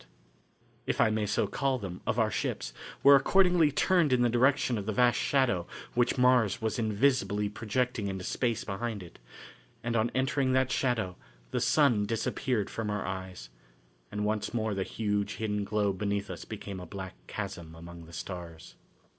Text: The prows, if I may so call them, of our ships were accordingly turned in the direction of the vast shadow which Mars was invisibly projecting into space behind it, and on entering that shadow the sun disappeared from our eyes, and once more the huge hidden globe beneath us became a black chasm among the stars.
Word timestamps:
The 0.01 0.05
prows, 0.05 0.09
if 0.87 1.01
I 1.01 1.09
may 1.11 1.27
so 1.27 1.45
call 1.45 1.77
them, 1.77 2.01
of 2.07 2.17
our 2.17 2.31
ships 2.31 2.73
were 3.03 3.15
accordingly 3.15 3.71
turned 3.71 4.11
in 4.11 4.23
the 4.23 4.31
direction 4.31 4.79
of 4.79 4.87
the 4.87 4.91
vast 4.91 5.19
shadow 5.19 5.67
which 5.93 6.17
Mars 6.17 6.59
was 6.59 6.79
invisibly 6.79 7.49
projecting 7.49 8.07
into 8.07 8.23
space 8.23 8.63
behind 8.63 9.03
it, 9.03 9.19
and 9.83 9.95
on 9.95 10.09
entering 10.15 10.53
that 10.53 10.71
shadow 10.71 11.17
the 11.51 11.61
sun 11.61 12.07
disappeared 12.07 12.67
from 12.67 12.89
our 12.89 13.05
eyes, 13.05 13.49
and 14.11 14.25
once 14.25 14.55
more 14.55 14.73
the 14.73 14.81
huge 14.81 15.35
hidden 15.35 15.63
globe 15.63 15.99
beneath 15.99 16.31
us 16.31 16.45
became 16.45 16.79
a 16.79 16.87
black 16.87 17.13
chasm 17.27 17.75
among 17.75 18.05
the 18.05 18.13
stars. 18.13 18.73